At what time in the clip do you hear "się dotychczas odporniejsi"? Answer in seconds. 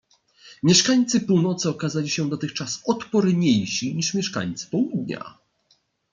2.09-3.95